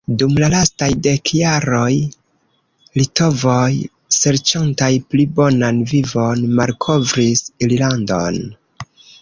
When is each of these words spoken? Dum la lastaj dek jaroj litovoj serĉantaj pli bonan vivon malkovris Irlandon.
Dum 0.19 0.31
la 0.43 0.47
lastaj 0.51 0.87
dek 1.07 1.31
jaroj 1.39 1.91
litovoj 3.01 3.69
serĉantaj 4.21 4.89
pli 5.13 5.29
bonan 5.41 5.85
vivon 5.93 6.45
malkovris 6.61 7.49
Irlandon. 7.69 8.43